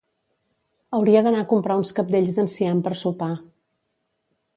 Hauria 0.99 1.19
d'anar 1.27 1.43
a 1.43 1.47
comprar 1.51 1.75
uns 1.81 1.91
cabdells 1.99 2.33
d'enciam 2.39 2.81
per 2.89 2.95
sopar 3.03 3.29